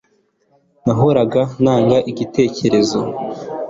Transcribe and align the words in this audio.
nahoraga 0.85 1.41
ntanga 1.61 1.97
igitekerezo 2.11 2.99